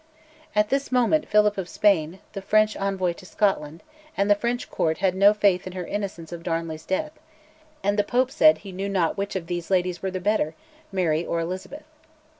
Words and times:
At 0.55 0.69
this 0.69 0.91
moment 0.91 1.27
Philip 1.27 1.59
of 1.59 1.69
Spain, 1.69 2.17
the 2.33 2.41
French 2.41 2.75
envoy 2.75 3.13
to 3.13 3.25
Scotland, 3.27 3.83
and 4.17 4.31
the 4.31 4.33
French 4.33 4.67
Court 4.71 4.97
had 4.97 5.13
no 5.13 5.31
faith 5.31 5.67
in 5.67 5.73
her 5.73 5.85
innocence 5.85 6.31
of 6.31 6.41
Darnley's 6.41 6.87
death; 6.87 7.11
and 7.83 7.99
the 7.99 8.03
Pope 8.03 8.31
said 8.31 8.57
"he 8.57 8.71
knew 8.71 8.89
not 8.89 9.15
which 9.15 9.35
of 9.35 9.45
these 9.45 9.69
ladies 9.69 10.01
were 10.01 10.09
the 10.09 10.19
better" 10.19 10.55
Mary 10.91 11.23
or 11.23 11.39
Elizabeth. 11.39 11.85